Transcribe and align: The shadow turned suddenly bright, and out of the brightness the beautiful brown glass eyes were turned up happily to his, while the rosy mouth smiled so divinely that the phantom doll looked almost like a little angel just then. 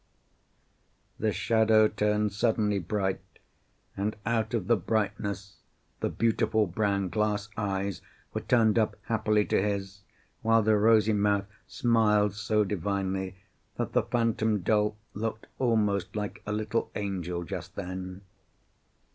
The 1.19 1.31
shadow 1.31 1.87
turned 1.87 2.33
suddenly 2.33 2.79
bright, 2.79 3.21
and 3.95 4.15
out 4.25 4.55
of 4.55 4.65
the 4.65 4.75
brightness 4.75 5.57
the 5.99 6.09
beautiful 6.09 6.65
brown 6.65 7.09
glass 7.09 7.49
eyes 7.55 8.01
were 8.33 8.41
turned 8.41 8.79
up 8.79 8.95
happily 9.03 9.45
to 9.45 9.61
his, 9.61 10.01
while 10.41 10.63
the 10.63 10.75
rosy 10.75 11.13
mouth 11.13 11.45
smiled 11.67 12.33
so 12.33 12.63
divinely 12.63 13.35
that 13.75 13.93
the 13.93 14.01
phantom 14.01 14.61
doll 14.61 14.97
looked 15.13 15.45
almost 15.59 16.15
like 16.15 16.41
a 16.47 16.51
little 16.51 16.89
angel 16.95 17.43
just 17.43 17.75
then. 17.75 18.21